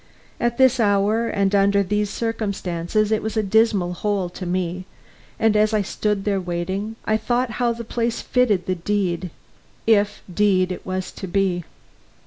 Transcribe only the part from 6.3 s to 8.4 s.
waiting, I thought how the place